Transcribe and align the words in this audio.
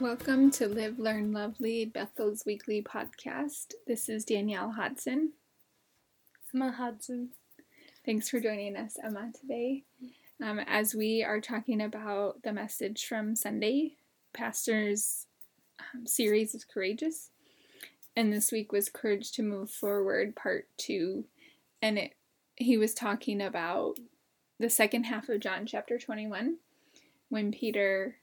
Welcome 0.00 0.50
to 0.52 0.66
Live, 0.66 0.98
Learn, 0.98 1.30
Love, 1.30 1.60
Lead, 1.60 1.92
Bethel's 1.92 2.46
weekly 2.46 2.82
podcast. 2.82 3.74
This 3.86 4.08
is 4.08 4.24
Danielle 4.24 4.70
Hodson. 4.70 5.32
Emma 6.54 6.72
Hudson. 6.72 7.32
Thanks 8.06 8.30
for 8.30 8.40
joining 8.40 8.78
us, 8.78 8.96
Emma, 9.04 9.30
today. 9.38 9.82
Um, 10.42 10.58
as 10.60 10.94
we 10.94 11.22
are 11.22 11.38
talking 11.38 11.82
about 11.82 12.42
the 12.42 12.52
message 12.54 13.04
from 13.04 13.36
Sunday, 13.36 13.96
Pastor's 14.32 15.26
um, 15.78 16.06
series 16.06 16.54
is 16.54 16.64
Courageous. 16.64 17.28
And 18.16 18.32
this 18.32 18.50
week 18.50 18.72
was 18.72 18.88
Courage 18.88 19.32
to 19.32 19.42
Move 19.42 19.70
Forward, 19.70 20.34
part 20.34 20.66
two. 20.78 21.26
And 21.82 21.98
it, 21.98 22.14
he 22.56 22.78
was 22.78 22.94
talking 22.94 23.42
about 23.42 23.98
the 24.58 24.70
second 24.70 25.04
half 25.04 25.28
of 25.28 25.40
John 25.40 25.66
chapter 25.66 25.98
21 25.98 26.56
when 27.28 27.52
Peter 27.52 28.16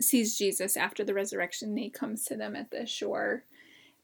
sees 0.00 0.38
Jesus 0.38 0.76
after 0.76 1.04
the 1.04 1.14
resurrection. 1.14 1.76
He 1.76 1.90
comes 1.90 2.24
to 2.24 2.36
them 2.36 2.56
at 2.56 2.70
the 2.70 2.86
shore 2.86 3.44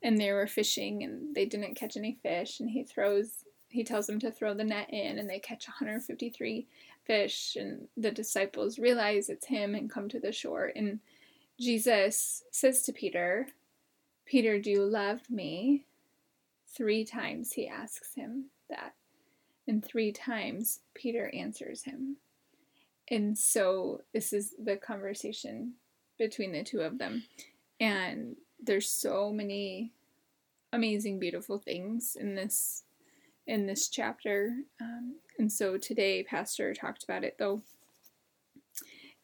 and 0.03 0.19
they 0.19 0.33
were 0.33 0.47
fishing 0.47 1.03
and 1.03 1.35
they 1.35 1.47
didn't 1.47 1.75
catch 1.75 1.97
any 1.97 2.19
fish. 2.23 2.61
And 2.61 2.71
he 2.71 2.85
throws, 2.85 3.45
he 3.69 3.83
tells 3.83 4.07
them 4.07 4.21
to 4.21 4.31
throw 4.31 4.55
the 4.55 4.65
net 4.65 4.91
in 4.91 5.19
and 5.19 5.29
they 5.29 5.39
catch 5.39 5.67
153 5.67 6.67
fish. 7.05 7.57
And 7.59 7.89
the 7.97 8.11
disciples 8.11 8.79
realize 8.79 9.29
it's 9.29 9.47
him 9.47 9.75
and 9.75 9.91
come 9.91 10.09
to 10.11 10.21
the 10.21 10.33
shore. 10.33 10.73
And 10.77 11.01
Jesus 11.59 12.43
says 12.51 12.83
to 12.83 12.93
Peter, 12.93 13.49
Peter, 14.27 14.61
do 14.61 14.71
you 14.71 14.85
love 14.85 15.31
me? 15.31 15.85
Three 16.69 17.05
times 17.05 17.53
he 17.53 17.67
asks 17.67 18.15
him 18.15 18.47
that. 18.69 18.95
And 19.67 19.85
three 19.85 20.13
times 20.13 20.81
Peter 20.95 21.31
answers 21.35 21.85
him. 21.85 22.17
And 23.11 23.39
so 23.39 24.03
this 24.13 24.33
is 24.33 24.55
the 24.63 24.77
conversation 24.77 25.75
between 26.19 26.53
the 26.53 26.65
two 26.65 26.81
of 26.81 26.99
them. 26.99 27.25
And 27.81 28.37
there's 28.63 28.91
so 28.91 29.33
many 29.33 29.93
amazing, 30.73 31.19
beautiful 31.19 31.59
things 31.59 32.17
in 32.19 32.35
this 32.35 32.83
in 33.47 33.67
this 33.67 33.89
chapter. 33.89 34.57
Um, 34.81 35.17
and 35.39 35.51
so 35.51 35.79
today, 35.79 36.25
Pastor 36.25 36.75
talked 36.75 37.05
about 37.05 37.25
it 37.25 37.37
though, 37.39 37.63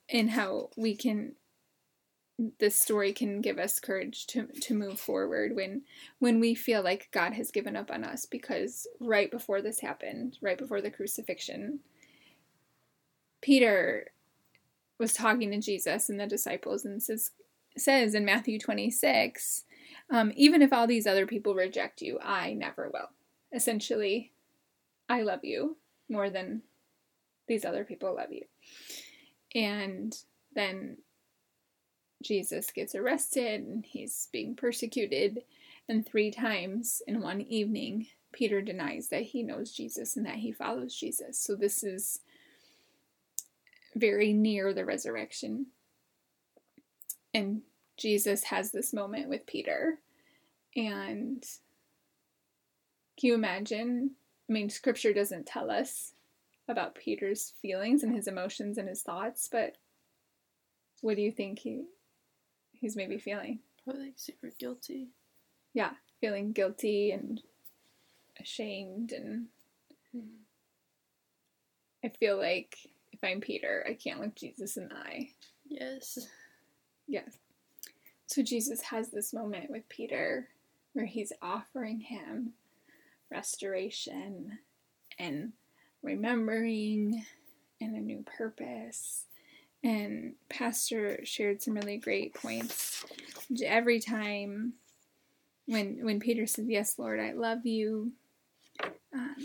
and 0.08 0.30
how 0.30 0.70
we 0.76 0.94
can 0.94 1.34
this 2.58 2.74
story 2.74 3.12
can 3.12 3.40
give 3.40 3.58
us 3.58 3.78
courage 3.78 4.26
to 4.26 4.46
to 4.46 4.74
move 4.74 4.98
forward 4.98 5.54
when 5.54 5.82
when 6.18 6.40
we 6.40 6.54
feel 6.54 6.82
like 6.82 7.10
God 7.12 7.34
has 7.34 7.50
given 7.50 7.76
up 7.76 7.90
on 7.90 8.04
us 8.04 8.26
because 8.26 8.86
right 9.00 9.30
before 9.30 9.62
this 9.62 9.80
happened, 9.80 10.38
right 10.40 10.58
before 10.58 10.80
the 10.80 10.90
crucifixion, 10.90 11.80
Peter 13.40 14.08
was 15.02 15.12
talking 15.12 15.50
to 15.50 15.60
Jesus 15.60 16.08
and 16.08 16.18
the 16.18 16.26
disciples 16.26 16.84
and 16.84 17.02
says 17.02 17.32
says 17.76 18.14
in 18.14 18.24
Matthew 18.24 18.58
26, 18.58 19.64
um, 20.10 20.30
even 20.36 20.62
if 20.62 20.72
all 20.72 20.86
these 20.86 21.06
other 21.06 21.26
people 21.26 21.54
reject 21.54 22.02
you, 22.02 22.18
I 22.22 22.52
never 22.52 22.90
will. 22.92 23.08
Essentially, 23.52 24.32
I 25.08 25.22
love 25.22 25.40
you 25.42 25.78
more 26.08 26.30
than 26.30 26.62
these 27.48 27.64
other 27.64 27.82
people 27.84 28.14
love 28.14 28.30
you. 28.30 28.44
And 29.54 30.14
then 30.54 30.98
Jesus 32.22 32.70
gets 32.70 32.94
arrested 32.94 33.62
and 33.62 33.84
he's 33.84 34.28
being 34.32 34.54
persecuted. 34.54 35.42
And 35.88 36.06
three 36.06 36.30
times 36.30 37.02
in 37.06 37.22
one 37.22 37.40
evening, 37.40 38.06
Peter 38.32 38.60
denies 38.60 39.08
that 39.08 39.22
he 39.22 39.42
knows 39.42 39.72
Jesus 39.72 40.16
and 40.16 40.26
that 40.26 40.36
he 40.36 40.52
follows 40.52 40.94
Jesus. 40.94 41.38
So 41.38 41.56
this 41.56 41.82
is 41.82 42.20
very 43.94 44.32
near 44.32 44.72
the 44.72 44.84
resurrection. 44.84 45.66
And 47.34 47.62
Jesus 47.96 48.44
has 48.44 48.72
this 48.72 48.92
moment 48.92 49.28
with 49.28 49.46
Peter. 49.46 49.98
And 50.76 51.42
can 53.18 53.28
you 53.28 53.34
imagine? 53.34 54.12
I 54.48 54.52
mean, 54.52 54.70
scripture 54.70 55.12
doesn't 55.12 55.46
tell 55.46 55.70
us 55.70 56.12
about 56.68 56.94
Peter's 56.94 57.54
feelings 57.60 58.02
and 58.02 58.14
his 58.14 58.26
emotions 58.26 58.78
and 58.78 58.88
his 58.88 59.02
thoughts, 59.02 59.48
but 59.50 59.76
what 61.00 61.16
do 61.16 61.22
you 61.22 61.32
think 61.32 61.58
he 61.58 61.84
he's 62.72 62.96
maybe 62.96 63.18
feeling? 63.18 63.60
Probably 63.84 64.06
like 64.06 64.14
super 64.16 64.50
guilty. 64.58 65.08
Yeah, 65.74 65.92
feeling 66.20 66.52
guilty 66.52 67.10
and 67.10 67.40
ashamed 68.40 69.12
and 69.12 69.46
mm-hmm. 70.16 70.26
I 72.04 72.08
feel 72.08 72.36
like 72.36 72.76
if 73.22 73.28
I'm 73.28 73.40
Peter, 73.40 73.84
I 73.88 73.94
can't 73.94 74.20
look 74.20 74.34
Jesus 74.34 74.76
in 74.76 74.88
the 74.88 74.96
eye. 74.96 75.30
Yes. 75.68 76.18
Yes. 77.06 77.38
So 78.26 78.42
Jesus 78.42 78.80
has 78.82 79.10
this 79.10 79.32
moment 79.32 79.70
with 79.70 79.88
Peter 79.88 80.48
where 80.92 81.06
he's 81.06 81.32
offering 81.40 82.00
him 82.00 82.54
restoration 83.30 84.58
and 85.18 85.52
remembering 86.02 87.24
and 87.80 87.96
a 87.96 88.00
new 88.00 88.24
purpose. 88.36 89.26
And 89.84 90.34
Pastor 90.48 91.24
shared 91.24 91.62
some 91.62 91.74
really 91.74 91.96
great 91.98 92.34
points. 92.34 93.04
Every 93.64 94.00
time 94.00 94.74
when 95.66 96.04
when 96.04 96.20
Peter 96.20 96.46
says, 96.46 96.66
"Yes, 96.68 96.98
Lord, 96.98 97.18
I 97.18 97.32
love 97.32 97.66
you," 97.66 98.12
um, 99.12 99.44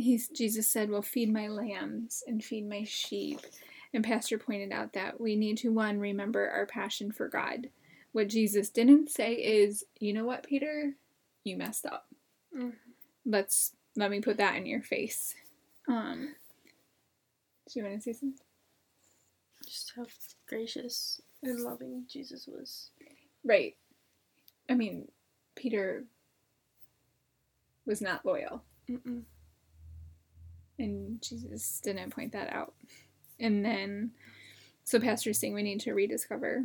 he's 0.00 0.28
Jesus 0.28 0.68
said, 0.68 0.90
"Well, 0.90 1.02
feed 1.02 1.32
my 1.32 1.48
lambs 1.48 2.22
and 2.26 2.42
feed 2.42 2.68
my 2.68 2.84
sheep." 2.84 3.40
And 3.92 4.04
Pastor 4.04 4.38
pointed 4.38 4.72
out 4.72 4.92
that 4.92 5.20
we 5.20 5.34
need 5.34 5.58
to 5.58 5.72
one 5.72 5.98
remember 5.98 6.48
our 6.48 6.66
passion 6.66 7.10
for 7.10 7.28
God 7.28 7.68
what 8.12 8.28
Jesus 8.28 8.70
didn't 8.70 9.10
say 9.10 9.34
is, 9.34 9.84
you 9.98 10.12
know 10.12 10.24
what, 10.24 10.46
Peter? 10.46 10.94
You 11.44 11.56
messed 11.56 11.86
up. 11.86 12.06
Mm-hmm. 12.56 12.70
Let's 13.26 13.72
let 13.96 14.10
me 14.10 14.20
put 14.20 14.38
that 14.38 14.56
in 14.56 14.66
your 14.66 14.82
face. 14.82 15.34
Um, 15.88 16.34
do 17.68 17.80
you 17.80 17.84
want 17.84 17.96
to 17.96 18.02
say 18.02 18.12
something? 18.12 18.38
Just 19.64 19.92
how 19.94 20.06
gracious 20.48 21.20
and 21.42 21.60
loving 21.60 22.04
Jesus 22.08 22.46
was. 22.46 22.90
Right. 23.44 23.76
I 24.68 24.74
mean, 24.74 25.08
Peter 25.54 26.04
was 27.86 28.00
not 28.00 28.26
loyal. 28.26 28.62
Mm-mm. 28.90 29.22
And 30.80 31.22
Jesus 31.22 31.80
didn't 31.82 32.10
point 32.10 32.32
that 32.32 32.52
out. 32.52 32.74
And 33.38 33.64
then, 33.64 34.12
so 34.84 34.98
Pastor's 34.98 35.38
saying 35.38 35.54
we 35.54 35.62
need 35.62 35.80
to 35.80 35.92
rediscover 35.92 36.64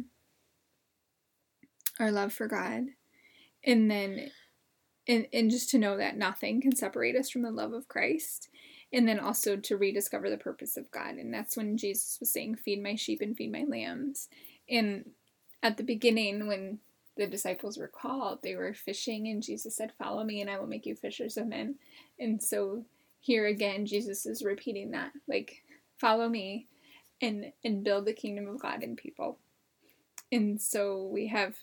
our 1.99 2.11
love 2.11 2.33
for 2.33 2.47
God. 2.47 2.85
And 3.63 3.89
then 3.89 4.31
and, 5.07 5.27
and 5.31 5.51
just 5.51 5.69
to 5.69 5.77
know 5.77 5.97
that 5.97 6.17
nothing 6.17 6.61
can 6.61 6.75
separate 6.75 7.15
us 7.15 7.29
from 7.29 7.43
the 7.43 7.51
love 7.51 7.73
of 7.73 7.87
Christ. 7.87 8.49
And 8.91 9.07
then 9.07 9.19
also 9.19 9.55
to 9.57 9.77
rediscover 9.77 10.29
the 10.29 10.37
purpose 10.37 10.77
of 10.77 10.89
God. 10.91 11.15
And 11.15 11.33
that's 11.33 11.57
when 11.57 11.77
Jesus 11.77 12.17
was 12.19 12.31
saying, 12.31 12.55
Feed 12.55 12.81
my 12.81 12.95
sheep 12.95 13.21
and 13.21 13.35
feed 13.35 13.51
my 13.51 13.65
lambs. 13.67 14.29
And 14.69 15.11
at 15.61 15.77
the 15.77 15.83
beginning, 15.83 16.47
when 16.47 16.79
the 17.17 17.27
disciples 17.27 17.77
were 17.77 17.87
called, 17.87 18.39
they 18.41 18.55
were 18.55 18.73
fishing, 18.73 19.27
and 19.27 19.41
Jesus 19.41 19.75
said, 19.75 19.91
Follow 19.97 20.23
me, 20.23 20.41
and 20.41 20.49
I 20.49 20.59
will 20.59 20.67
make 20.67 20.85
you 20.85 20.95
fishers 20.95 21.37
of 21.37 21.47
men. 21.47 21.75
And 22.19 22.41
so 22.41 22.85
here 23.25 23.47
again, 23.47 23.87
Jesus 23.87 24.27
is 24.27 24.43
repeating 24.43 24.91
that 24.91 25.11
like, 25.27 25.63
follow 25.97 26.29
me 26.29 26.67
and 27.23 27.51
and 27.63 27.83
build 27.83 28.05
the 28.05 28.13
kingdom 28.13 28.47
of 28.47 28.61
God 28.61 28.83
in 28.83 28.95
people. 28.95 29.39
And 30.31 30.61
so 30.61 31.09
we 31.11 31.25
have 31.27 31.55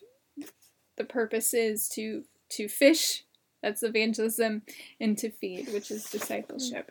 the 0.96 1.04
purpose 1.04 1.54
is 1.54 1.88
to 1.90 2.24
to 2.50 2.66
fish 2.66 3.22
that's 3.62 3.84
evangelism 3.84 4.62
and 5.00 5.16
to 5.18 5.30
feed 5.30 5.72
which 5.72 5.92
is 5.92 6.10
discipleship. 6.10 6.90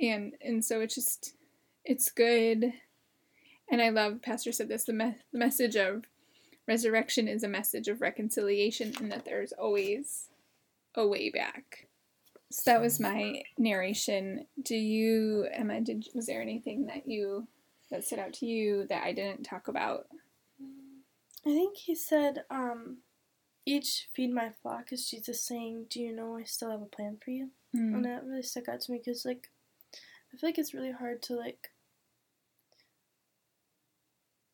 And 0.00 0.32
and 0.40 0.64
so 0.64 0.80
it's 0.80 0.94
just 0.94 1.34
it's 1.84 2.10
good. 2.10 2.72
And 3.70 3.82
i 3.82 3.90
love 3.90 4.22
pastor 4.22 4.52
said 4.52 4.68
this 4.68 4.84
the, 4.84 4.94
me- 4.94 5.16
the 5.32 5.38
message 5.38 5.76
of 5.76 6.04
resurrection 6.66 7.28
is 7.28 7.42
a 7.42 7.48
message 7.48 7.88
of 7.88 8.00
reconciliation 8.00 8.94
and 9.00 9.12
that 9.12 9.26
there's 9.26 9.52
always 9.52 10.30
a 10.94 11.06
way 11.06 11.28
back 11.28 11.88
so 12.52 12.70
that 12.70 12.80
was 12.80 13.00
my 13.00 13.42
narration 13.58 14.46
do 14.62 14.74
you 14.74 15.46
emma 15.52 15.80
did 15.80 16.06
was 16.14 16.26
there 16.26 16.42
anything 16.42 16.86
that 16.86 17.08
you 17.08 17.46
that 17.90 18.04
stood 18.04 18.18
out 18.18 18.32
to 18.32 18.46
you 18.46 18.86
that 18.88 19.02
i 19.02 19.12
didn't 19.12 19.42
talk 19.42 19.68
about 19.68 20.06
i 21.46 21.50
think 21.50 21.76
he 21.76 21.94
said 21.94 22.44
um 22.50 22.98
each 23.64 24.08
feed 24.12 24.32
my 24.32 24.50
flock 24.50 24.92
is 24.92 25.08
Jesus 25.08 25.44
saying, 25.44 25.86
"Do 25.88 26.00
you 26.00 26.12
know 26.12 26.36
I 26.36 26.44
still 26.44 26.70
have 26.70 26.82
a 26.82 26.86
plan 26.86 27.18
for 27.22 27.30
you?" 27.30 27.50
Mm. 27.74 27.94
And 27.94 28.04
that 28.04 28.24
really 28.24 28.42
stuck 28.42 28.68
out 28.68 28.80
to 28.82 28.92
me 28.92 28.98
because 28.98 29.24
like 29.24 29.50
I 30.32 30.36
feel 30.36 30.48
like 30.48 30.58
it's 30.58 30.74
really 30.74 30.92
hard 30.92 31.22
to 31.24 31.34
like 31.34 31.70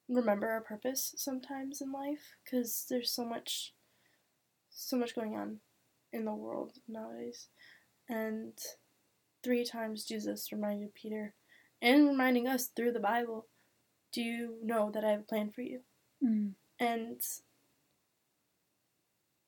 remember 0.09 0.49
our 0.49 0.61
purpose 0.61 1.15
sometimes 1.17 1.81
in 1.81 1.93
life 1.93 2.35
because 2.43 2.87
there's 2.89 3.11
so 3.11 3.25
much 3.25 3.75
so 4.71 4.97
much 4.97 5.15
going 5.15 5.37
on 5.37 5.61
in 6.13 6.25
the 6.25 6.35
world 6.35 6.79
nowadays 6.89 7.49
and 8.09 8.53
three 9.43 9.65
times 9.65 10.05
jesus 10.05 10.51
reminded 10.53 10.95
peter 10.95 11.35
and 11.83 12.09
reminding 12.09 12.47
us 12.49 12.67
through 12.67 12.93
the 12.93 13.01
bible 13.01 13.47
do 14.13 14.23
you 14.23 14.57
know 14.65 14.91
that 14.91 15.05
i 15.05 15.11
have 15.11 15.21
a 15.21 15.25
plan 15.25 15.51
for 15.51 15.63
you 15.63 15.81
Mm. 16.25 16.55
and 16.81 17.21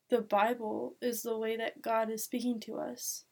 the 0.09 0.21
bible 0.21 0.95
is 1.01 1.23
the 1.23 1.37
way 1.37 1.57
that 1.57 1.83
god 1.83 2.11
is 2.11 2.23
speaking 2.25 2.61
to 2.61 2.77
us 2.79 3.25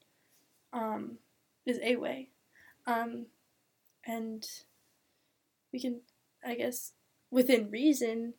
um 0.73 1.19
is 1.67 1.79
a 1.83 1.97
way 1.97 2.31
um 2.87 3.27
and 4.07 4.45
we 5.73 5.81
can 5.81 6.01
i 6.45 6.55
guess 6.55 6.93
within 7.31 7.71
reason 7.71 8.35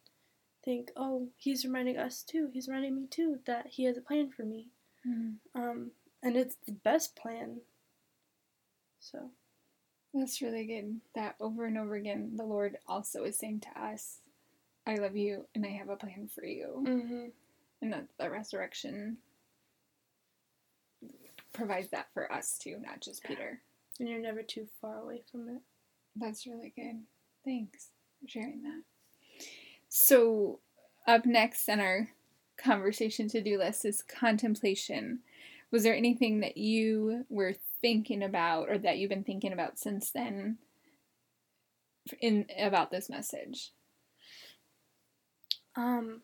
think 0.66 0.90
oh 0.98 1.30
he's 1.38 1.64
reminding 1.64 1.98
us 1.98 2.24
too 2.24 2.50
he's 2.54 2.68
reminding 2.68 2.96
me 2.96 3.08
too 3.08 3.38
that 3.46 3.68
he 3.68 3.86
has 3.86 3.98
a 3.98 4.02
plan 4.02 4.30
for 4.30 4.44
me 4.44 4.68
Mm. 5.08 5.36
um 5.56 5.92
and 6.22 6.36
it's 6.36 6.56
the 6.66 6.72
best 6.72 7.16
plan 7.16 7.62
so 9.00 9.30
That's 10.14 10.42
really 10.42 10.66
good. 10.66 11.00
That 11.16 11.36
over 11.40 11.66
and 11.66 11.78
over 11.78 11.96
again, 11.96 12.34
the 12.36 12.44
Lord 12.44 12.78
also 12.88 13.24
is 13.24 13.38
saying 13.38 13.62
to 13.62 13.82
us, 13.82 14.20
I 14.86 14.96
love 14.96 15.16
you 15.16 15.46
and 15.56 15.66
I 15.66 15.70
have 15.70 15.90
a 15.90 15.96
plan 15.96 16.30
for 16.34 16.46
you. 16.46 16.84
mm-hmm. 16.86 17.26
And 17.82 17.94
that 17.94 18.08
the 18.20 18.30
resurrection 18.30 19.18
provides 21.54 21.90
that 21.92 22.08
for 22.14 22.32
us 22.32 22.58
too, 22.58 22.78
not 22.82 23.00
just 23.00 23.24
Peter. 23.24 23.62
and 24.00 24.10
you're 24.10 24.20
never 24.20 24.44
too 24.44 24.68
far 24.82 24.98
away 25.00 25.22
from 25.32 25.48
it 25.48 25.62
That's 26.16 26.46
really 26.46 26.74
good. 26.76 27.04
Thanks 27.46 27.88
for 28.22 28.28
sharing 28.28 28.64
that. 28.64 28.82
So, 29.88 30.60
up 31.08 31.26
next 31.26 31.70
on 31.70 31.80
our 31.80 32.10
conversation 32.58 33.30
to 33.30 33.42
do 33.42 33.58
list 33.58 33.86
is 33.86 34.02
contemplation. 34.02 35.20
Was 35.72 35.84
there 35.84 35.96
anything 35.96 36.40
that 36.40 36.58
you 36.58 37.26
were 37.30 37.56
thinking 37.82 38.24
about 38.24 38.70
or 38.70 38.78
that 38.80 38.98
you've 38.98 39.10
been 39.10 39.24
thinking 39.24 39.54
about 39.54 39.78
since 39.78 40.12
then 40.12 40.58
in 42.20 42.46
about 42.58 42.92
this 42.92 43.10
message? 43.10 43.72
Um, 45.76 46.22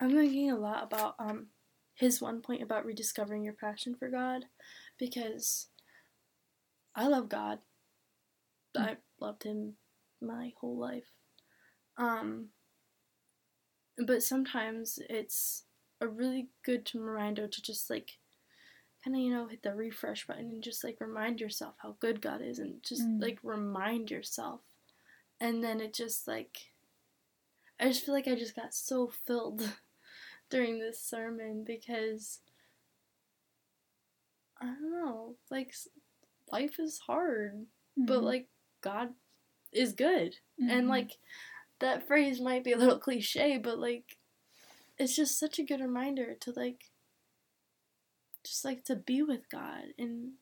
I'm 0.00 0.10
thinking 0.10 0.50
a 0.50 0.56
lot 0.56 0.84
about 0.84 1.14
um 1.18 1.48
his 1.94 2.20
one 2.20 2.42
point 2.42 2.62
about 2.62 2.84
rediscovering 2.84 3.42
your 3.42 3.54
passion 3.54 3.94
for 3.98 4.08
God 4.08 4.44
because 4.98 5.68
I 6.94 7.08
love 7.08 7.28
God. 7.28 7.58
I've 8.78 8.98
loved 9.18 9.44
him 9.44 9.74
my 10.20 10.52
whole 10.60 10.78
life. 10.78 11.10
Um 11.96 12.48
but 13.98 14.22
sometimes 14.22 14.98
it's 15.08 15.64
a 16.02 16.06
really 16.06 16.48
good 16.62 16.90
reminder 16.94 17.48
to 17.48 17.62
just 17.62 17.88
like 17.88 18.18
kind 19.06 19.16
of 19.16 19.22
you 19.22 19.30
know 19.30 19.46
hit 19.46 19.62
the 19.62 19.72
refresh 19.72 20.26
button 20.26 20.46
and 20.46 20.62
just 20.64 20.82
like 20.82 20.96
remind 21.00 21.40
yourself 21.40 21.74
how 21.78 21.94
good 22.00 22.20
God 22.20 22.42
is 22.42 22.58
and 22.58 22.82
just 22.82 23.02
Mm. 23.02 23.22
like 23.22 23.38
remind 23.44 24.10
yourself 24.10 24.62
and 25.40 25.62
then 25.62 25.80
it 25.80 25.94
just 25.94 26.26
like 26.26 26.72
I 27.78 27.86
just 27.88 28.04
feel 28.04 28.14
like 28.14 28.26
I 28.26 28.34
just 28.34 28.56
got 28.56 28.74
so 28.74 29.06
filled 29.08 29.60
during 30.50 30.78
this 30.80 31.00
sermon 31.00 31.62
because 31.62 32.40
I 34.60 34.64
don't 34.64 34.90
know, 34.90 35.36
like 35.50 35.74
life 36.50 36.80
is 36.80 36.98
hard, 36.98 37.66
but 37.96 38.20
Mhm. 38.20 38.24
like 38.24 38.48
God 38.80 39.14
is 39.70 39.92
good. 39.92 40.40
And 40.58 40.86
Mhm. 40.86 40.88
like 40.88 41.18
that 41.78 42.06
phrase 42.08 42.40
might 42.40 42.64
be 42.64 42.72
a 42.72 42.78
little 42.78 42.98
cliche, 42.98 43.58
but 43.58 43.78
like 43.78 44.16
it's 44.98 45.14
just 45.14 45.38
such 45.38 45.58
a 45.58 45.64
good 45.64 45.80
reminder 45.80 46.34
to 46.36 46.52
like 46.52 46.90
just 48.46 48.64
like 48.64 48.84
to 48.84 48.96
be 48.96 49.22
with 49.22 49.50
God 49.50 49.84
and 49.98 50.32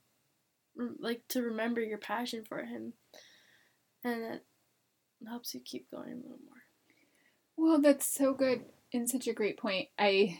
like 0.99 1.23
to 1.29 1.43
remember 1.43 1.81
your 1.81 1.99
passion 1.99 2.45
for 2.45 2.65
him. 2.65 2.95
And 4.03 4.23
that 4.23 4.43
helps 5.29 5.55
you 5.55 5.61
keep 5.61 5.91
going 5.91 6.13
a 6.13 6.17
little 6.17 6.41
more. 6.45 6.65
Well, 7.57 7.81
that's 7.81 8.07
so 8.07 8.35
good 8.35 8.65
and 8.93 9.09
such 9.09 9.27
a 9.27 9.33
great 9.33 9.59
point. 9.59 9.89
I 9.99 10.39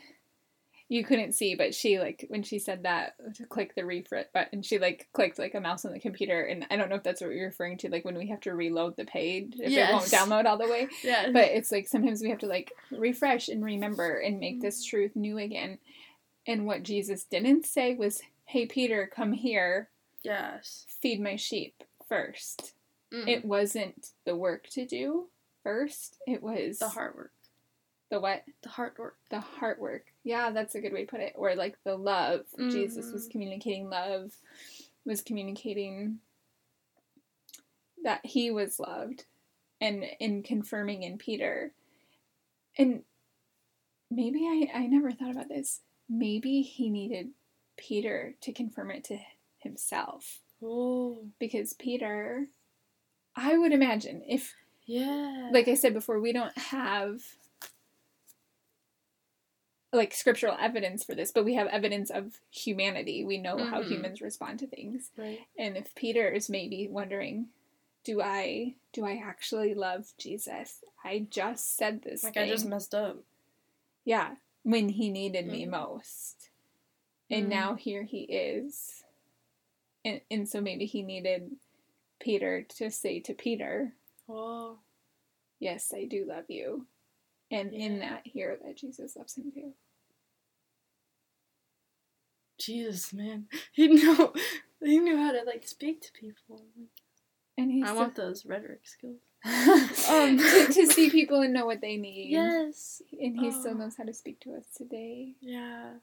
you 0.89 1.03
couldn't 1.03 1.33
see, 1.33 1.55
but 1.55 1.75
she 1.75 1.99
like 1.99 2.27
when 2.29 2.43
she 2.43 2.59
said 2.59 2.83
that 2.83 3.15
to 3.37 3.47
click 3.47 3.75
the 3.75 3.85
refresh 3.85 4.27
button, 4.35 4.63
she 4.63 4.79
like 4.79 5.09
clicked 5.13 5.39
like 5.39 5.55
a 5.55 5.61
mouse 5.61 5.85
on 5.85 5.93
the 5.93 6.01
computer, 6.01 6.43
and 6.43 6.67
I 6.71 6.77
don't 6.77 6.91
know 6.91 6.97
if 6.97 7.03
that's 7.03 7.23
what 7.23 7.31
you're 7.31 7.47
referring 7.47 7.79
to, 7.79 7.89
like 7.89 8.05
when 8.05 8.19
we 8.19 8.29
have 8.29 8.41
to 8.43 8.55
reload 8.55 8.97
the 8.97 9.07
page 9.07 9.55
if 9.59 9.73
it 9.73 9.93
won't 9.93 10.05
download 10.11 10.45
all 10.45 10.59
the 10.59 10.69
way. 10.69 10.89
Yeah. 11.03 11.31
But 11.33 11.47
it's 11.47 11.73
like 11.73 11.89
sometimes 11.89 12.21
we 12.21 12.31
have 12.31 12.41
to 12.41 12.47
like 12.47 12.73
refresh 12.91 13.49
and 13.49 13.65
remember 13.65 14.19
and 14.19 14.39
make 14.39 14.61
this 14.61 14.85
mm. 14.85 14.91
truth 14.91 15.17
new 15.17 15.39
again. 15.39 15.79
And 16.47 16.67
what 16.67 16.83
Jesus 16.83 17.25
didn't 17.25 17.65
say 17.67 17.95
was, 17.95 18.23
"Hey 18.45 18.67
Peter, 18.67 19.07
come 19.07 19.33
here, 19.33 19.89
yes. 20.23 20.85
feed 21.01 21.21
my 21.21 21.37
sheep 21.37 21.83
first. 22.09 22.75
Mm. 23.13 23.29
It 23.29 23.45
wasn't 23.45 24.11
the 24.25 24.37
work 24.37 24.69
to 24.71 24.85
do 24.87 25.29
first. 25.63 26.19
It 26.27 26.43
was 26.43 26.79
the 26.79 26.89
hard 26.89 27.15
work. 27.15 27.33
the 28.11 28.21
what 28.21 28.45
The 28.63 28.69
hard 28.69 28.99
work. 28.99 29.17
the 29.31 29.41
heart 29.41 29.79
work. 29.81 30.13
Yeah, 30.23 30.51
that's 30.51 30.75
a 30.75 30.81
good 30.81 30.93
way 30.93 31.05
to 31.05 31.11
put 31.11 31.21
it. 31.21 31.33
Or 31.37 31.55
like 31.55 31.83
the 31.85 31.97
love. 31.97 32.47
Jesus 32.59 33.11
was 33.11 33.27
Mhm. 33.27 33.31
communicating 33.33 33.89
love, 33.89 34.37
was 35.07 35.23
communicating 35.23 36.21
that 38.03 38.25
he 38.27 38.51
was 38.51 38.79
loved 38.79 39.25
and 39.81 40.05
in 40.21 40.43
confirming 40.43 41.03
in 41.03 41.17
Peter. 41.19 41.73
And 42.77 43.05
maybe 44.11 44.45
I, 44.47 44.71
I 44.81 44.87
never 44.87 45.11
thought 45.11 45.31
about 45.31 45.49
this. 45.49 45.81
Maybe 46.09 46.63
he 46.63 46.91
needed 46.91 47.31
Peter 47.77 48.35
to 48.43 48.53
confirm 48.53 48.91
it 48.91 49.05
to 49.05 49.19
himself. 49.59 50.41
Oh. 50.63 51.27
Because 51.39 51.73
Peter 51.75 52.47
I 53.37 53.59
would 53.59 53.73
imagine 53.73 54.23
if 54.29 54.55
Yeah. 54.87 55.51
like 55.53 55.67
I 55.67 55.75
said 55.75 55.93
before, 55.95 56.21
we 56.21 56.33
don't 56.33 56.57
have 56.57 57.23
like 59.93 60.13
scriptural 60.13 60.57
evidence 60.59 61.05
for 61.05 61.15
this, 61.15 61.31
but 61.31 61.45
we 61.45 61.55
have 61.55 61.69
evidence 61.69 62.11
of 62.11 62.41
humanity. 62.51 63.25
We 63.25 63.39
know 63.39 63.65
how 63.65 63.81
Mhm. 63.81 63.89
humans 63.89 64.21
respond 64.21 64.59
to 64.61 64.67
things. 64.67 65.11
right. 65.17 65.41
And 65.57 65.77
if 65.77 65.95
Peter 65.95 66.29
is 66.29 66.49
maybe 66.51 66.89
wondering, 66.89 67.51
do 68.03 68.21
I 68.21 68.75
do 68.93 69.05
I 69.05 69.17
actually 69.17 69.75
love 69.75 70.13
Jesus? 70.19 70.85
I 71.03 71.21
just 71.31 71.77
said 71.77 72.03
this. 72.03 72.23
Like 72.25 72.35
thing. 72.35 72.45
I 72.45 72.49
just 72.49 72.67
messed 72.67 72.95
up. 72.95 73.25
Yeah, 74.05 74.37
when 74.65 74.89
he 74.89 75.11
needed 75.11 75.47
me 75.47 75.65
Mhm. 75.65 75.71
most. 75.71 76.51
And 77.31 77.47
Mhm. 77.47 77.51
now 77.51 77.75
here 77.75 78.03
he 78.03 78.23
is. 78.25 79.05
And 80.05 80.21
and 80.31 80.49
so 80.49 80.61
maybe 80.61 80.85
he 80.85 81.03
needed 81.03 81.59
Peter 82.19 82.63
to 82.63 82.91
say 82.91 83.21
to 83.21 83.35
Peter, 83.35 83.97
Oh. 84.29 84.81
yes, 85.61 85.93
I 85.95 86.05
do 86.07 86.25
love 86.25 86.51
you. 86.51 86.87
And 87.51 87.73
in 87.73 88.01
that, 88.01 88.27
hear 88.27 88.57
that 88.57 88.77
Jesus 88.77 89.17
loves 89.17 89.37
him 89.37 89.53
too. 89.53 89.75
Jesus, 92.59 93.13
man. 93.13 93.49
He 93.73 93.89
knew 93.89 94.33
he 94.81 94.99
knew 94.99 95.17
how 95.17 95.33
to 95.33 95.43
like 95.45 95.67
speak 95.67 96.01
to 96.03 96.13
people. 96.13 96.67
And 97.57 97.71
he's 97.71 97.87
I 97.89 97.93
want 97.93 98.15
those 98.17 98.45
rhetoric 98.45 98.81
skills. 98.85 99.21
um, 99.45 100.39
to, 100.39 100.67
to 100.73 100.87
see 100.87 101.11
people 101.11 101.41
and 101.43 101.53
know 101.53 101.67
what 101.67 101.81
they 101.81 101.97
need. 101.97 102.31
Yes. 102.31 103.01
And 103.21 103.39
he 103.39 103.51
still 103.51 103.73
Oh. 103.73 103.79
knows 103.79 103.97
how 103.97 104.05
to 104.05 104.15
speak 104.15 104.41
to 104.41 104.55
us 104.55 104.65
today. 104.77 105.35
Yeah. 105.41 105.95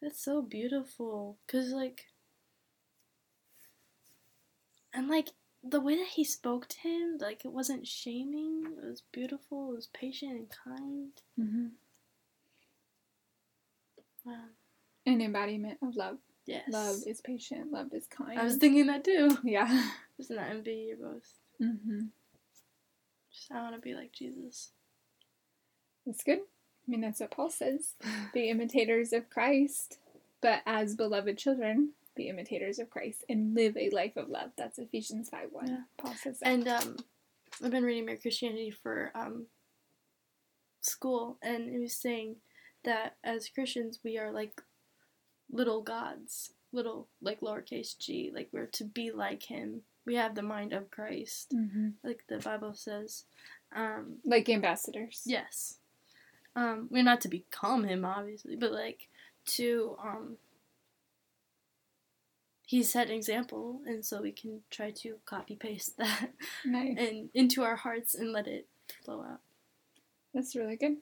That's 0.00 0.22
so 0.22 0.42
beautiful. 0.42 1.38
Cause 1.50 1.70
like 1.70 2.06
and 4.94 5.08
like 5.08 5.30
the 5.64 5.80
way 5.80 5.96
that 5.96 6.06
he 6.14 6.22
spoke 6.24 6.68
to 6.68 6.78
him, 6.80 7.18
like 7.20 7.44
it 7.44 7.52
wasn't 7.52 7.86
shaming. 7.86 8.62
It 8.80 8.86
was 8.86 9.02
beautiful. 9.12 9.72
It 9.72 9.74
was 9.74 9.88
patient 9.92 10.32
and 10.32 10.46
kind. 10.64 11.10
Mm-hmm. 11.40 11.66
Wow. 14.24 14.44
An 15.06 15.20
embodiment 15.20 15.78
of 15.82 15.96
love. 15.96 16.18
Yes. 16.48 16.64
Love 16.70 16.96
is 17.06 17.20
patient. 17.20 17.70
Love 17.70 17.92
is 17.92 18.06
kind. 18.06 18.38
I 18.38 18.44
was 18.44 18.56
thinking 18.56 18.86
that 18.86 19.04
too. 19.04 19.36
yeah. 19.44 19.90
Just 20.16 20.30
not 20.30 20.38
that 20.38 20.50
envy 20.50 20.86
your 20.88 20.96
boast. 20.96 21.34
Mm-hmm. 21.62 22.06
Just 23.30 23.52
I 23.52 23.60
want 23.60 23.74
to 23.74 23.80
be 23.82 23.94
like 23.94 24.12
Jesus. 24.12 24.70
That's 26.06 26.24
good. 26.24 26.38
I 26.38 26.90
mean, 26.90 27.02
that's 27.02 27.20
what 27.20 27.32
Paul 27.32 27.50
says. 27.50 27.92
Be 28.32 28.48
imitators 28.48 29.12
of 29.12 29.28
Christ, 29.28 29.98
but 30.40 30.62
as 30.64 30.94
beloved 30.94 31.36
children, 31.36 31.90
be 32.14 32.30
imitators 32.30 32.78
of 32.78 32.88
Christ 32.88 33.24
and 33.28 33.54
live 33.54 33.76
a 33.76 33.90
life 33.90 34.16
of 34.16 34.30
love. 34.30 34.52
That's 34.56 34.78
Ephesians 34.78 35.28
5 35.28 35.48
1. 35.52 35.66
Yeah. 35.66 35.76
Paul 35.98 36.14
says 36.14 36.40
that. 36.40 36.48
And 36.48 36.66
um, 36.66 36.96
I've 37.62 37.70
been 37.70 37.84
reading 37.84 38.06
Mere 38.06 38.16
Christianity 38.16 38.70
for 38.70 39.12
um, 39.14 39.46
school, 40.80 41.36
and 41.42 41.68
it 41.68 41.78
was 41.78 41.92
saying 41.92 42.36
that 42.84 43.16
as 43.22 43.50
Christians 43.50 44.00
we 44.02 44.16
are 44.16 44.32
like 44.32 44.62
little 45.50 45.82
gods, 45.82 46.52
little 46.72 47.08
like 47.22 47.40
lowercase 47.40 47.96
g, 47.98 48.30
like 48.34 48.48
we're 48.52 48.66
to 48.66 48.84
be 48.84 49.10
like 49.10 49.44
him. 49.44 49.82
We 50.06 50.14
have 50.16 50.34
the 50.34 50.42
mind 50.42 50.72
of 50.72 50.90
Christ, 50.90 51.52
Mm-hmm. 51.54 51.88
like 52.02 52.24
the 52.28 52.38
Bible 52.38 52.74
says. 52.74 53.24
Um, 53.74 54.16
Like 54.24 54.48
ambassadors. 54.48 55.22
yes, 55.26 55.78
um, 56.56 56.88
we're 56.90 57.02
not 57.02 57.20
to 57.22 57.28
become 57.28 57.84
him, 57.84 58.04
obviously, 58.04 58.56
but 58.56 58.72
like 58.72 59.08
to 59.56 59.96
um, 60.02 60.36
he 62.66 62.82
set 62.82 63.08
an 63.08 63.14
example, 63.14 63.80
and 63.86 64.04
so 64.04 64.20
we 64.20 64.32
can 64.32 64.60
try 64.70 64.90
to 64.90 65.16
copy 65.24 65.56
paste 65.56 65.96
that 65.98 66.30
Nice. 66.64 66.96
and 66.98 67.30
into 67.34 67.62
our 67.62 67.76
hearts 67.76 68.14
and 68.14 68.32
let 68.32 68.46
it 68.46 68.66
flow 69.04 69.22
out. 69.22 69.40
That's 70.34 70.54
really 70.54 70.76
good. 70.76 70.96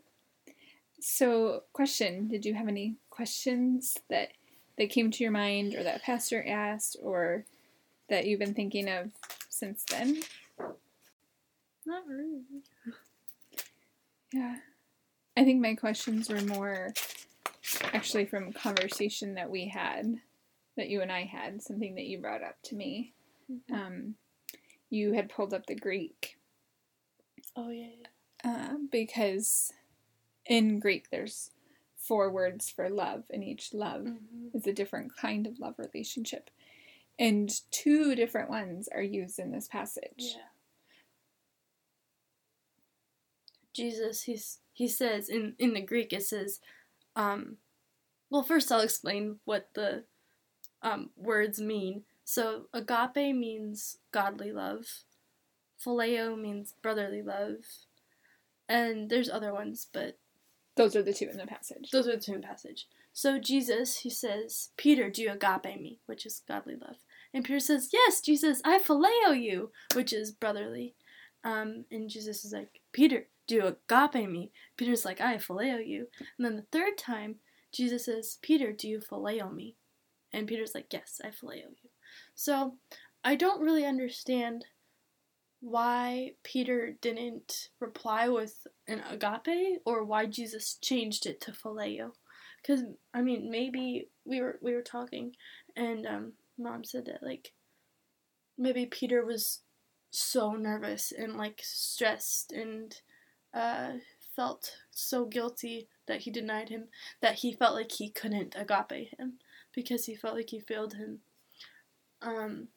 So, 1.08 1.62
question: 1.72 2.26
Did 2.26 2.44
you 2.44 2.54
have 2.54 2.66
any 2.66 2.96
questions 3.10 3.96
that 4.10 4.30
that 4.76 4.90
came 4.90 5.12
to 5.12 5.22
your 5.22 5.30
mind, 5.30 5.76
or 5.76 5.84
that 5.84 6.02
pastor 6.02 6.44
asked, 6.44 6.96
or 7.00 7.44
that 8.08 8.26
you've 8.26 8.40
been 8.40 8.54
thinking 8.54 8.88
of 8.88 9.12
since 9.48 9.84
then? 9.88 10.20
Not 11.86 12.02
really. 12.08 12.42
Yeah, 14.32 14.56
I 15.36 15.44
think 15.44 15.62
my 15.62 15.76
questions 15.76 16.28
were 16.28 16.40
more 16.42 16.92
actually 17.92 18.26
from 18.26 18.52
conversation 18.52 19.34
that 19.34 19.48
we 19.48 19.68
had, 19.68 20.16
that 20.76 20.88
you 20.88 21.02
and 21.02 21.12
I 21.12 21.22
had, 21.22 21.62
something 21.62 21.94
that 21.94 22.06
you 22.06 22.18
brought 22.18 22.42
up 22.42 22.56
to 22.64 22.75
me. 22.75 23.12
Um, 23.72 24.16
you 24.90 25.12
had 25.12 25.28
pulled 25.28 25.54
up 25.54 25.66
the 25.66 25.76
Greek 25.76 26.36
Oh 27.54 27.70
yeah. 27.70 27.90
yeah. 28.44 28.50
uh, 28.72 28.75
because 28.90 29.72
in 30.48 30.78
Greek 30.80 31.10
there's 31.10 31.50
four 31.96 32.30
words 32.30 32.70
for 32.70 32.88
love, 32.88 33.24
and 33.30 33.42
each 33.42 33.74
love 33.74 34.02
Mhm. 34.04 34.54
is 34.54 34.66
a 34.66 34.72
different 34.72 35.16
kind 35.16 35.46
of 35.46 35.58
love 35.58 35.74
relationship. 35.78 36.50
And 37.18 37.50
two 37.70 38.14
different 38.14 38.50
ones 38.50 38.88
are 38.88 39.02
used 39.02 39.38
in 39.38 39.50
this 39.50 39.68
passage. 39.68 40.34
Yeah. 40.36 40.48
Jesus, 43.72 44.22
he's 44.22 44.60
he 44.72 44.88
says 44.88 45.28
in 45.28 45.54
in 45.58 45.74
the 45.74 45.80
Greek 45.80 46.12
it 46.12 46.22
says, 46.22 46.60
um, 47.14 47.58
well 48.30 48.42
first 48.42 48.70
I'll 48.72 48.80
explain 48.80 49.40
what 49.44 49.68
the 49.74 50.04
um, 50.82 51.10
words 51.16 51.60
mean. 51.60 52.04
So 52.24 52.68
agape 52.72 53.34
means 53.34 53.98
godly 54.12 54.52
love, 54.52 55.04
phileo 55.84 56.38
means 56.38 56.74
brotherly 56.82 57.22
love, 57.22 57.64
and 58.68 59.08
there's 59.10 59.30
other 59.30 59.52
ones, 59.52 59.86
but 59.92 60.18
Those 60.76 60.95
are 60.95 61.02
the 61.02 61.14
two 61.14 61.28
in 61.28 61.38
the 61.38 61.47
passage. 61.47 61.90
those 61.90 62.06
are 62.06 62.16
the 62.16 62.23
two 62.23 62.35
in 62.35 62.40
the 62.42 62.47
passage. 62.47 62.87
So 63.12 63.38
Jesus, 63.38 64.00
he 64.00 64.11
says, 64.11 64.71
Peter, 64.76 65.09
do 65.09 65.23
you 65.23 65.33
agape 65.33 65.80
me, 65.80 66.00
which 66.04 66.26
is 66.26 66.42
godly 66.47 66.75
love. 66.76 66.97
And 67.33 67.45
Peter 67.45 67.61
says, 67.61 67.90
Yes, 67.92 68.21
Jesus, 68.21 68.61
I 68.64 68.78
phileo 68.78 69.40
you, 69.40 69.71
which 69.95 70.12
is 70.12 70.33
brotherly. 70.33 70.95
Um, 71.45 71.85
and 71.90 72.11
Jesus 72.11 72.45
is 72.45 72.52
like, 72.52 72.80
Peter, 72.92 73.26
do 73.47 73.54
you 73.54 73.66
agape 73.66 74.28
me? 74.28 74.52
Peter's 74.76 75.04
like, 75.04 75.21
I 75.21 75.37
phileo 75.37 75.87
you. 75.87 76.09
And 76.37 76.45
then 76.45 76.56
the 76.56 76.66
third 76.73 76.99
time, 76.99 77.37
Jesus 77.73 78.04
says, 78.04 78.38
Peter, 78.42 78.73
do 78.73 78.88
you 78.88 79.00
phileo 79.00 79.54
me? 79.54 79.76
And 80.33 80.47
Peter's 80.47 80.75
like, 80.75 80.92
Yes, 80.92 81.21
I 81.25 81.28
phileo 81.28 81.71
you. 81.83 81.90
So 82.35 82.75
I 83.25 83.35
don't 83.35 83.62
really 83.62 83.87
understand 83.87 84.66
why 85.66 86.30
Peter 86.44 86.96
didn't 87.00 87.70
reply 87.80 88.28
with 88.28 88.68
an 88.87 89.02
agape 89.11 89.80
or 89.85 90.04
why 90.04 90.25
Jesus 90.25 90.78
changed 90.80 91.26
it 91.26 91.40
to 91.40 91.50
phileo. 91.50 92.12
Cuz 92.64 92.85
I 93.12 93.20
mean, 93.20 93.50
maybe 93.50 94.08
we 94.25 94.40
were 94.40 94.61
we 94.62 94.75
were 94.75 94.82
talking 94.82 95.35
and 95.75 96.06
um 96.06 96.35
mom 96.56 96.85
said 96.85 97.06
that 97.06 97.20
like 97.20 97.52
maybe 98.56 98.87
Peter 98.87 99.25
was 99.25 99.62
so 100.12 100.52
nervous 100.52 101.11
and 101.11 101.37
like 101.37 101.61
stressed 101.64 102.52
and 102.52 103.00
uh 103.52 103.94
felt 104.37 104.78
so 104.92 105.25
guilty 105.25 105.88
that 106.06 106.20
he 106.20 106.30
denied 106.30 106.68
him 106.68 106.85
that 107.20 107.40
he 107.40 107.52
felt 107.52 107.75
like 107.75 107.90
he 107.90 108.08
couldn't 108.08 108.54
agape 108.54 109.18
him 109.18 109.40
because 109.75 110.06
he 110.06 110.14
felt 110.14 110.37
like 110.37 110.50
he 110.50 110.61
failed 110.61 110.94
him. 110.94 111.23
Um 112.23 112.68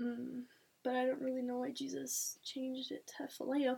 Mm, 0.00 0.42
but 0.82 0.94
I 0.96 1.06
don't 1.06 1.20
really 1.20 1.42
know 1.42 1.58
why 1.58 1.70
Jesus 1.70 2.38
changed 2.42 2.90
it 2.92 3.06
to 3.18 3.24
phileo. 3.24 3.76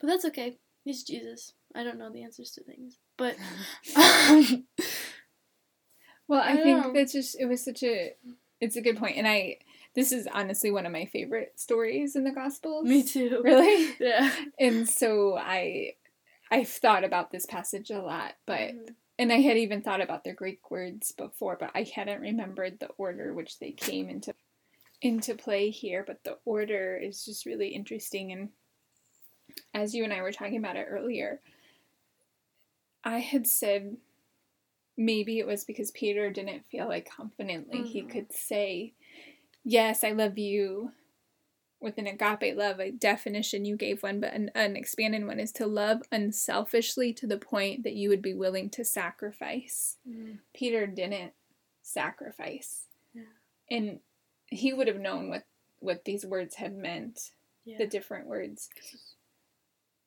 But 0.00 0.06
that's 0.06 0.24
okay. 0.26 0.56
He's 0.84 1.02
Jesus. 1.04 1.52
I 1.74 1.84
don't 1.84 1.98
know 1.98 2.10
the 2.10 2.22
answers 2.22 2.50
to 2.52 2.62
things. 2.64 2.96
But 3.16 3.36
um, 3.96 4.66
Well, 6.28 6.40
I, 6.40 6.52
I 6.52 6.56
think 6.62 6.82
know. 6.84 6.92
that's 6.94 7.12
just 7.12 7.38
it 7.40 7.46
was 7.46 7.62
such 7.64 7.82
a 7.82 8.14
it's 8.60 8.76
a 8.76 8.80
good 8.82 8.96
point. 8.96 9.16
and 9.16 9.26
I 9.26 9.58
this 9.94 10.12
is 10.12 10.28
honestly 10.32 10.70
one 10.70 10.86
of 10.86 10.92
my 10.92 11.06
favorite 11.06 11.54
stories 11.58 12.14
in 12.14 12.24
the 12.24 12.30
Gospels. 12.30 12.86
me 12.86 13.02
too. 13.02 13.40
Really, 13.44 13.94
Yeah. 13.98 14.30
and 14.58 14.88
so 14.88 15.36
I 15.36 15.94
I've 16.50 16.68
thought 16.68 17.04
about 17.04 17.30
this 17.30 17.46
passage 17.46 17.90
a 17.90 18.00
lot, 18.00 18.34
but 18.46 18.70
Mhm. 18.72 18.94
and 19.18 19.32
I 19.32 19.40
had 19.40 19.58
even 19.58 19.82
thought 19.82 20.00
about 20.00 20.24
the 20.24 20.32
Greek 20.32 20.70
words 20.70 21.12
before, 21.12 21.56
but 21.60 21.70
I 21.74 21.82
hadn't 21.82 22.22
remembered 22.22 22.78
the 22.78 22.88
order 22.96 23.34
which 23.34 23.58
they 23.58 23.72
came 23.72 24.08
into 24.08 24.32
into 25.02 25.34
play 25.34 25.70
here. 25.70 26.04
But 26.06 26.22
the 26.24 26.38
order 26.44 26.96
is 26.96 27.24
just 27.24 27.46
really 27.46 27.68
interesting, 27.68 28.32
and 28.32 28.50
as 29.74 29.94
you 29.94 30.04
and 30.04 30.12
I 30.12 30.22
were 30.22 30.32
talking 30.32 30.58
about 30.58 30.76
it 30.76 30.86
earlier, 30.88 31.40
I 33.04 33.18
had 33.18 33.46
said 33.46 33.96
maybe 34.96 35.38
it 35.38 35.46
was 35.46 35.64
because 35.64 35.90
Peter 35.92 36.30
didn't 36.30 36.66
feel 36.70 36.86
like 36.86 37.08
confidently 37.08 37.82
he 37.82 38.02
Mhm. 38.02 38.10
could 38.10 38.32
say, 38.32 38.92
"Yes, 39.64 40.04
I 40.04 40.12
love 40.12 40.38
you." 40.38 40.92
With 41.80 41.96
an 41.96 42.06
agape 42.06 42.54
love, 42.54 42.78
a 42.78 42.90
definition 42.90 43.64
you 43.64 43.74
gave 43.74 44.02
one, 44.02 44.20
but 44.20 44.34
an, 44.34 44.50
an 44.54 44.76
expanded 44.76 45.26
one 45.26 45.40
is 45.40 45.50
to 45.52 45.66
love 45.66 46.02
unselfishly 46.12 47.14
to 47.14 47.26
the 47.26 47.38
point 47.38 47.84
that 47.84 47.94
you 47.94 48.10
would 48.10 48.20
be 48.20 48.34
willing 48.34 48.68
to 48.70 48.84
sacrifice. 48.84 49.96
Mm. 50.06 50.40
Peter 50.52 50.86
didn't 50.86 51.32
sacrifice. 51.80 52.86
Yeah. 53.14 53.22
And 53.70 54.00
he 54.50 54.72
would 54.72 54.88
have 54.88 54.98
known 55.00 55.30
what, 55.30 55.44
what 55.78 56.04
these 56.04 56.26
words 56.26 56.54
had 56.56 56.76
meant, 56.76 57.30
Yeah. 57.64 57.78
the 57.78 57.86
different 57.86 58.26
words. 58.26 58.68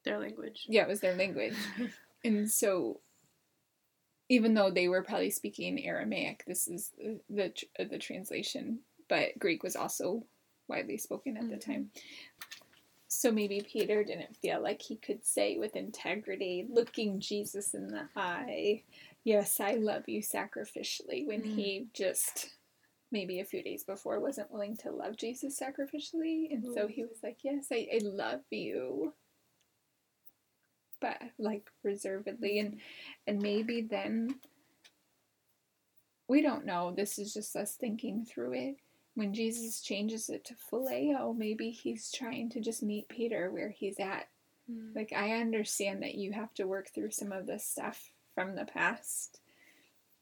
Their 0.04 0.20
language. 0.20 0.66
Yeah, 0.68 0.84
it 0.84 0.88
was 0.90 1.00
their 1.00 1.16
language. 1.16 1.56
and 2.24 2.50
so, 2.52 3.00
even 4.30 4.54
though 4.54 4.70
they 4.72 4.88
were 4.88 5.04
probably 5.04 5.30
speaking 5.30 5.86
Aramaic, 5.86 6.44
this 6.46 6.68
is 6.68 6.92
the, 7.30 7.50
tr- 7.50 7.84
the 7.90 7.98
translation, 7.98 8.80
but 9.10 9.38
Greek 9.40 9.64
was 9.64 9.76
also 9.76 10.24
widely 10.68 10.98
spoken 10.98 11.38
at 11.38 11.50
the 11.50 11.56
Mhm. 11.58 11.62
time. 11.66 11.92
So 13.08 13.32
maybe 13.32 13.62
Peter 13.62 14.04
didn't 14.04 14.36
feel 14.38 14.60
like 14.62 14.82
he 14.82 14.96
could 14.96 15.24
say 15.26 15.58
with 15.60 15.76
integrity, 15.76 16.66
looking 16.68 17.20
Jesus 17.20 17.74
in 17.74 17.88
the 17.90 18.10
eye, 18.16 18.84
Yes, 19.26 19.62
I 19.62 19.76
love 19.76 20.10
you 20.10 20.22
sacrificially, 20.22 21.26
when 21.26 21.44
Mm. 21.44 21.56
he 21.56 21.88
just 21.94 22.50
maybe 23.14 23.40
a 23.40 23.46
few 23.46 23.64
days 23.64 23.84
before 23.84 24.20
wasn't 24.20 24.52
willing 24.52 24.76
to 24.78 24.92
love 24.92 25.16
Jesus 25.16 25.58
sacrificially. 25.58 26.52
And 26.52 26.66
so 26.74 26.88
he 26.88 27.04
was 27.04 27.20
like, 27.24 27.38
Yes, 27.44 27.68
I, 27.72 27.88
I 27.94 28.00
love 28.04 28.42
you. 28.50 29.14
But 31.00 31.22
like 31.38 31.70
reservedly 31.84 32.60
and 32.60 32.80
and 33.28 33.42
maybe 33.42 33.82
then 33.82 34.36
we 36.28 36.42
don't 36.42 36.66
know. 36.66 36.94
This 36.96 37.20
is 37.20 37.34
just 37.34 37.56
us 37.56 37.76
thinking 37.76 38.26
through 38.26 38.54
it. 38.54 38.76
When 39.16 39.34
Jesus 39.34 39.82
changes 39.82 40.30
it 40.30 40.44
to 40.46 40.56
phileo, 40.56 41.38
maybe 41.38 41.70
he's 41.70 42.12
trying 42.12 42.50
to 42.50 42.62
just 42.62 42.82
meet 42.82 43.08
Peter 43.08 43.52
where 43.52 43.70
he's 43.70 44.00
at. 44.00 44.28
Mm. 44.72 44.96
Like 44.96 45.14
I 45.16 45.34
understand 45.34 46.02
that 46.02 46.16
you 46.16 46.32
have 46.32 46.54
to 46.56 46.66
work 46.66 46.90
through 46.90 47.12
some 47.12 47.32
of 47.32 47.46
this 47.46 47.66
stuff 47.66 48.12
from 48.34 48.56
the 48.56 48.66
past, 48.66 49.42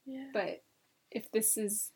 yeah. 0.05 0.27
but 0.33 0.63
if 1.11 1.31
this 1.31 1.55
is 1.55 1.91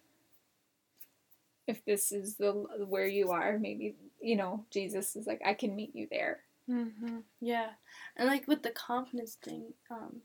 if 1.67 1.83
this 1.85 2.11
is 2.11 2.35
the 2.35 2.51
where 2.87 3.07
you 3.07 3.31
are, 3.31 3.57
maybe 3.59 3.95
you 4.21 4.35
know 4.35 4.65
Jesus 4.71 5.15
is 5.15 5.27
like 5.27 5.41
I 5.45 5.53
can 5.53 5.75
meet 5.75 5.95
you 5.95 6.07
there. 6.09 6.41
hmm 6.67 7.19
Yeah, 7.41 7.69
and 8.15 8.27
like 8.27 8.47
with 8.47 8.63
the 8.63 8.71
confidence 8.71 9.35
thing, 9.35 9.73
um, 9.89 10.21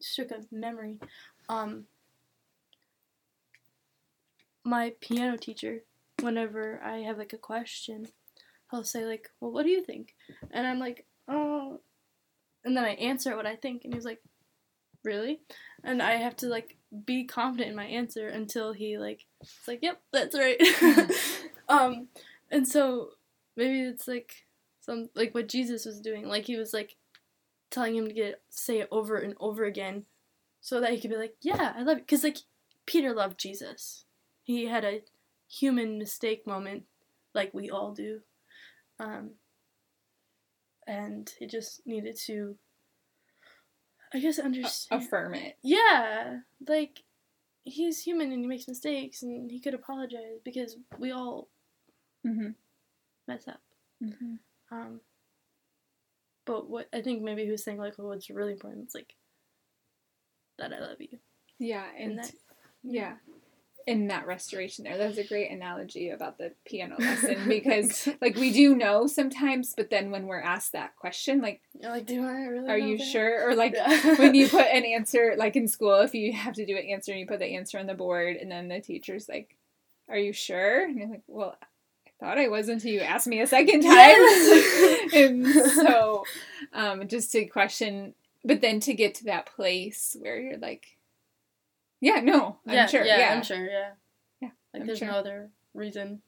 stroke 0.00 0.30
of 0.32 0.50
memory, 0.52 0.98
um, 1.48 1.86
my 4.64 4.94
piano 5.00 5.36
teacher, 5.36 5.82
whenever 6.20 6.80
I 6.82 6.98
have 6.98 7.18
like 7.18 7.32
a 7.32 7.38
question, 7.38 8.06
he'll 8.70 8.84
say 8.84 9.04
like, 9.04 9.30
"Well, 9.40 9.52
what 9.52 9.64
do 9.64 9.70
you 9.70 9.82
think?" 9.84 10.14
And 10.50 10.66
I'm 10.66 10.78
like, 10.78 11.06
"Oh," 11.28 11.80
and 12.64 12.76
then 12.76 12.84
I 12.84 12.94
answer 12.94 13.36
what 13.36 13.46
I 13.46 13.56
think, 13.56 13.84
and 13.84 13.94
he's 13.94 14.04
like, 14.04 14.22
"Really?" 15.04 15.40
And 15.82 16.02
I 16.02 16.12
have 16.16 16.36
to 16.36 16.48
like 16.48 16.76
be 17.04 17.24
confident 17.24 17.70
in 17.70 17.76
my 17.76 17.86
answer 17.86 18.28
until 18.28 18.72
he 18.72 18.98
like, 18.98 19.26
it's 19.40 19.68
like, 19.68 19.80
"Yep, 19.82 20.00
that's 20.12 20.36
right." 20.36 20.60
um, 21.68 22.08
and 22.50 22.66
so 22.66 23.10
maybe 23.56 23.82
it's 23.82 24.08
like 24.08 24.44
some 24.80 25.10
like 25.14 25.34
what 25.34 25.48
Jesus 25.48 25.84
was 25.84 26.00
doing. 26.00 26.28
Like 26.28 26.46
he 26.46 26.56
was 26.56 26.72
like 26.72 26.96
telling 27.70 27.96
him 27.96 28.08
to 28.08 28.14
get 28.14 28.42
say 28.50 28.80
it 28.80 28.88
over 28.90 29.16
and 29.16 29.34
over 29.40 29.64
again, 29.64 30.04
so 30.60 30.80
that 30.80 30.92
he 30.92 31.00
could 31.00 31.10
be 31.10 31.16
like, 31.16 31.36
"Yeah, 31.40 31.74
I 31.76 31.82
love 31.82 31.98
you," 31.98 32.04
because 32.04 32.24
like 32.24 32.38
Peter 32.86 33.12
loved 33.12 33.38
Jesus. 33.38 34.04
He 34.42 34.66
had 34.66 34.84
a 34.84 35.02
human 35.48 35.98
mistake 35.98 36.46
moment, 36.46 36.84
like 37.34 37.52
we 37.54 37.70
all 37.70 37.92
do, 37.92 38.20
um, 38.98 39.30
and 40.86 41.32
he 41.38 41.46
just 41.46 41.86
needed 41.86 42.16
to, 42.26 42.56
I 44.14 44.20
guess, 44.20 44.38
understand. 44.38 45.02
Affirm 45.02 45.34
it. 45.34 45.56
Yeah, 45.62 46.38
like 46.68 47.02
he's 47.64 48.00
human 48.02 48.30
and 48.30 48.42
he 48.42 48.46
makes 48.46 48.68
mistakes 48.68 49.22
and 49.22 49.50
he 49.50 49.58
could 49.58 49.74
apologize 49.74 50.38
because 50.44 50.76
we 50.98 51.10
all 51.12 51.48
Mm-hmm. 52.26 52.50
mess 53.28 53.46
up. 53.48 53.60
Mm-hmm. 54.02 54.34
Um, 54.70 55.00
but 56.46 56.70
what 56.70 56.88
I 56.92 57.02
think 57.02 57.22
maybe 57.22 57.44
he 57.44 57.50
was 57.50 57.62
saying 57.64 57.78
like, 57.78 57.98
well, 57.98 58.08
what's 58.08 58.30
really 58.30 58.52
important 58.52 58.86
is 58.88 58.94
like 58.94 59.14
that 60.58 60.72
I 60.72 60.78
love 60.78 61.00
you 61.00 61.18
Yeah, 61.58 61.84
and 61.98 62.12
and 62.12 62.18
that 62.20 62.32
yeah, 62.82 63.14
in 63.86 64.08
that 64.08 64.26
restoration 64.26 64.84
there, 64.84 64.96
that 64.96 65.08
was 65.08 65.18
a 65.18 65.24
great 65.24 65.50
analogy 65.50 66.10
about 66.10 66.38
the 66.38 66.52
piano 66.64 66.96
lesson 66.98 67.48
because 67.48 68.08
like 68.20 68.36
we 68.36 68.52
do 68.52 68.74
know 68.74 69.06
sometimes, 69.06 69.74
but 69.76 69.90
then 69.90 70.10
when 70.10 70.26
we're 70.26 70.40
asked 70.40 70.72
that 70.72 70.96
question, 70.96 71.40
like, 71.40 71.60
you're 71.80 71.90
like, 71.90 72.06
do 72.06 72.24
I 72.24 72.46
really? 72.46 72.68
are 72.70 72.78
you 72.78 72.98
that?" 72.98 73.04
sure? 73.04 73.48
Or 73.48 73.54
like 73.54 73.74
Yeah. 73.74 74.16
when 74.16 74.34
you 74.34 74.48
put 74.48 74.66
an 74.66 74.84
answer, 74.96 75.34
like 75.36 75.56
in 75.56 75.68
school, 75.68 76.00
if 76.00 76.14
you 76.14 76.32
have 76.32 76.54
to 76.54 76.64
do 76.66 76.76
an 76.76 76.84
answer 76.90 77.12
and 77.12 77.20
you 77.20 77.26
put 77.26 77.38
the 77.40 77.54
answer 77.56 77.78
on 77.78 77.86
the 77.86 77.94
board, 77.94 78.36
and 78.36 78.50
then 78.50 78.68
the 78.68 78.80
teacher's 78.80 79.28
like, 79.28 79.56
"Are 80.08 80.18
you 80.18 80.32
sure?" 80.32 80.84
And 80.84 80.96
you're 80.98 81.08
like, 81.08 81.22
"Well, 81.26 81.56
I 82.06 82.10
thought 82.24 82.38
I 82.38 82.48
was 82.48 82.68
until 82.68 82.90
you 82.92 83.00
asked 83.00 83.26
me 83.26 83.40
a 83.40 83.46
second 83.46 83.80
time." 83.82 83.90
Yes. 83.92 85.12
and 85.14 85.46
so, 85.72 86.24
um, 86.72 87.06
just 87.08 87.32
to 87.32 87.44
question, 87.46 88.14
but 88.44 88.60
then 88.60 88.80
to 88.80 88.94
get 88.94 89.14
to 89.16 89.24
that 89.24 89.46
place 89.46 90.16
where 90.20 90.40
you're 90.40 90.58
like, 90.58 90.86
"Yeah, 92.04 92.20
no, 92.20 92.58
I'm 92.66 92.74
yeah, 92.74 92.86
sure, 92.86 93.04
yeah, 93.04 93.18
yeah, 93.18 93.34
I'm 93.34 93.42
sure, 93.42 93.64
yeah, 93.66 93.92
Yeah, 94.40 94.50
Like 94.74 94.82
I'm 94.82 94.86
there's 94.86 94.98
sure. 94.98 95.08
no 95.08 95.14
other 95.14 95.50
reason 95.72 96.20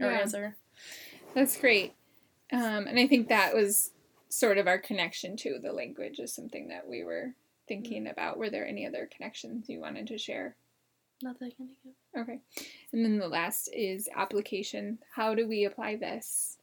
or 0.00 0.10
Yeah. 0.10 0.18
answer. 0.18 0.56
That's 1.34 1.56
great. 1.56 1.94
Um, 2.52 2.88
and 2.88 2.98
I 2.98 3.06
think 3.06 3.28
that 3.28 3.54
was 3.54 3.92
sort 4.28 4.58
of 4.58 4.66
our 4.66 4.78
connection 4.78 5.36
to 5.36 5.60
the 5.62 5.72
language 5.72 6.18
is 6.18 6.32
something 6.32 6.66
that 6.68 6.88
we 6.88 7.04
were 7.04 7.34
thinking 7.68 8.08
about. 8.08 8.38
Were 8.38 8.50
there 8.50 8.66
any 8.66 8.84
other 8.86 9.08
connections 9.14 9.68
you 9.68 9.78
wanted 9.80 10.08
to 10.08 10.18
share? 10.18 10.56
Not 11.22 11.38
that 11.38 11.46
I 11.46 11.50
can 11.50 11.68
think 11.68 11.78
of. 12.14 12.22
Okay. 12.22 12.40
And 12.92 13.04
then 13.04 13.18
the 13.18 13.28
last 13.28 13.68
is 13.72 14.08
application. 14.16 14.98
How 15.14 15.34
do 15.36 15.46
we 15.46 15.64
apply 15.64 15.94
this 15.96 16.58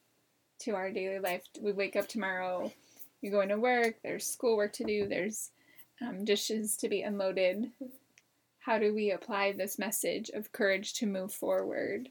to 0.59 0.71
our 0.75 0.91
daily 0.91 1.19
life? 1.19 1.43
We 1.61 1.71
wake 1.71 1.95
up 1.95 2.09
tomorrow, 2.09 2.73
you're 3.21 3.31
going 3.31 3.49
to 3.49 3.57
work, 3.59 3.95
there's 4.03 4.25
schoolwork 4.27 4.73
to 4.73 4.83
do, 4.83 5.07
there's 5.07 5.51
um, 6.01 6.25
dishes 6.25 6.75
to 6.77 6.89
be 6.89 7.01
unloaded. 7.03 7.71
How 8.67 8.77
do 8.77 8.93
we 8.93 9.11
apply 9.11 9.53
this 9.53 9.79
message 9.79 10.29
of 10.29 10.51
courage 10.51 10.93
to 10.95 11.05
move 11.05 11.31
forward 11.31 12.09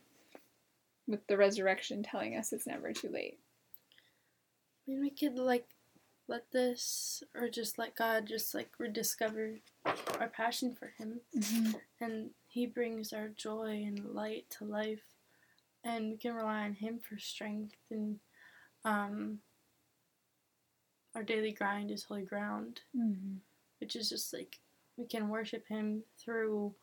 with 1.06 1.26
the 1.26 1.36
resurrection 1.36 2.02
telling 2.02 2.34
us 2.34 2.50
it's 2.50 2.66
never 2.66 2.94
too 2.94 3.10
late? 3.10 3.38
I 4.88 4.90
mean, 4.90 5.02
we 5.02 5.10
could 5.10 5.38
like 5.38 5.66
let 6.28 6.50
this, 6.52 7.22
or 7.34 7.50
just 7.50 7.78
let 7.78 7.94
God 7.94 8.24
just 8.26 8.54
like 8.54 8.70
rediscover 8.78 9.56
our 10.18 10.28
passion 10.28 10.74
for 10.74 10.94
Him, 10.98 11.20
and 12.00 12.30
He 12.48 12.64
brings 12.64 13.12
our 13.12 13.28
joy 13.28 13.84
and 13.86 14.14
light 14.14 14.46
to 14.56 14.64
life, 14.64 15.04
and 15.84 16.12
we 16.12 16.16
can 16.16 16.32
rely 16.32 16.62
on 16.64 16.72
Him 16.72 17.00
for 17.06 17.18
strength 17.18 17.76
and 17.90 18.18
um. 18.82 19.40
Our 21.14 21.22
daily 21.22 21.52
grind 21.52 21.90
is 21.90 22.04
holy 22.04 22.22
ground, 22.22 22.80
Mm-hmm. 22.96 23.36
which 23.80 23.94
is 23.94 24.08
just 24.08 24.32
like 24.32 24.58
we 24.96 25.06
can 25.06 25.28
worship 25.28 25.64
Him 25.68 26.02
through 26.18 26.74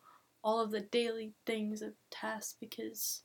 all 0.42 0.60
of 0.60 0.70
the 0.70 0.80
daily 0.80 1.32
things 1.46 1.82
of 1.82 1.92
tasks 2.10 2.54
because 2.60 3.22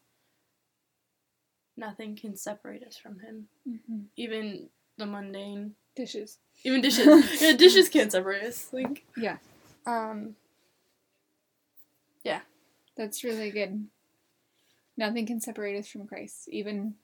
nothing 1.77 2.15
can 2.15 2.35
separate 2.35 2.83
us 2.83 2.97
from 2.97 3.19
Him, 3.19 3.47
Mm-hmm. 3.67 3.99
even 4.17 4.69
the 4.97 5.05
mundane 5.05 5.75
Dishes. 5.95 6.37
even 6.63 6.81
dishes. 6.81 7.41
yeah, 7.41 7.53
dishes 7.53 7.89
can't 7.89 8.11
separate 8.11 8.43
us. 8.43 8.69
Like, 8.71 9.03
Yeah. 9.17 9.37
um, 9.85 10.35
Yeah, 12.23 12.41
That's 12.95 13.23
really 13.23 13.51
good. 13.51 13.87
Nothing 14.97 15.25
can 15.25 15.39
separate 15.41 15.77
us 15.77 15.87
from 15.87 16.07
Christ, 16.07 16.47
even 16.49 16.95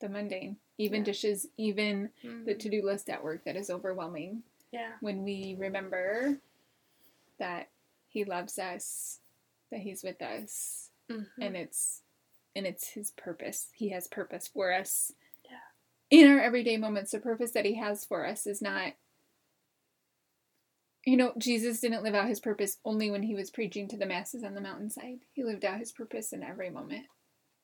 the 0.00 0.08
mundane, 0.08 0.56
even 0.78 1.00
Yeah. 1.00 1.04
dishes, 1.04 1.46
even 1.56 2.10
the 2.22 2.54
mm, 2.54 2.58
to 2.58 2.68
do 2.70 2.82
list 2.84 3.08
at 3.10 3.22
work 3.24 3.44
that 3.44 3.56
is 3.56 3.70
overwhelming. 3.70 4.42
yeah, 4.72 4.92
When 5.00 5.22
we 5.22 5.56
remember 5.58 6.38
that 7.40 7.68
He 8.08 8.24
loves 8.24 8.58
us, 8.58 9.18
that 9.72 9.80
He's 9.80 10.04
with 10.04 10.22
us, 10.22 10.90
mhm. 11.10 11.26
and 11.40 11.56
it's 11.56 12.02
and 12.54 12.66
it's 12.66 12.90
His 12.90 13.10
purpose. 13.10 13.68
He 13.72 13.90
has 13.90 14.06
purpose 14.06 14.48
for 14.48 14.72
us. 14.72 15.12
Yeah. 15.44 16.18
In 16.18 16.30
our 16.30 16.40
everyday 16.40 16.76
moments, 16.76 17.10
the 17.10 17.18
purpose 17.18 17.50
that 17.52 17.64
He 17.64 17.74
has 17.74 18.04
for 18.04 18.24
us 18.26 18.46
is 18.46 18.62
not. 18.62 18.92
You 21.06 21.16
know, 21.16 21.32
Jesus 21.38 21.80
didn't 21.80 22.02
live 22.02 22.14
out 22.14 22.28
his 22.28 22.40
purpose 22.40 22.76
only 22.84 23.10
when 23.10 23.22
he 23.22 23.34
was 23.34 23.50
preaching 23.50 23.88
to 23.88 23.96
the 23.96 24.04
masses 24.04 24.44
on 24.44 24.54
the 24.54 24.60
mountainside. 24.60 25.20
He 25.32 25.42
lived 25.42 25.64
out 25.64 25.78
his 25.78 25.92
purpose 25.92 26.34
in 26.34 26.42
every 26.42 26.68
moment, 26.68 27.06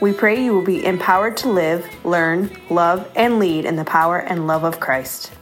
We 0.00 0.12
pray 0.12 0.42
you 0.42 0.52
will 0.52 0.64
be 0.64 0.84
empowered 0.84 1.36
to 1.38 1.48
live, 1.48 1.86
learn, 2.04 2.50
love, 2.70 3.08
and 3.14 3.38
lead 3.38 3.64
in 3.64 3.76
the 3.76 3.84
power 3.84 4.18
and 4.18 4.46
love 4.46 4.64
of 4.64 4.80
Christ. 4.80 5.32